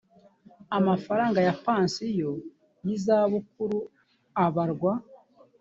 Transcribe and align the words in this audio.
amafaranga 0.77 1.39
ya 1.47 1.53
pansiyo 1.63 2.31
y 2.85 2.89
izabukuru 2.95 3.77
abarwa 4.45 4.93